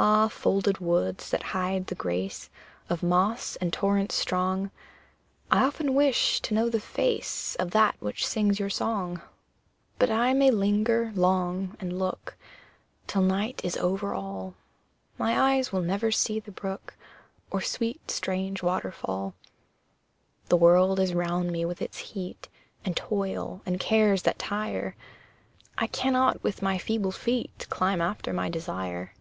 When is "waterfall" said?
18.62-19.34